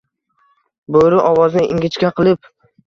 [0.97, 2.53] Boʻri, ovozini ingichka qilib